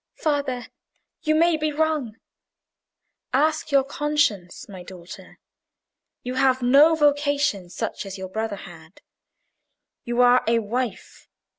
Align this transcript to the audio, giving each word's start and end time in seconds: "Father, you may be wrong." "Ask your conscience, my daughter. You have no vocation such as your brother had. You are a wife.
"Father, 0.15 0.65
you 1.21 1.35
may 1.35 1.57
be 1.57 1.71
wrong." 1.71 2.15
"Ask 3.33 3.71
your 3.71 3.83
conscience, 3.83 4.67
my 4.67 4.81
daughter. 4.81 5.37
You 6.23 6.33
have 6.33 6.63
no 6.63 6.95
vocation 6.95 7.69
such 7.69 8.07
as 8.07 8.17
your 8.17 8.27
brother 8.29 8.55
had. 8.55 9.01
You 10.03 10.21
are 10.21 10.43
a 10.47 10.57
wife. 10.57 11.27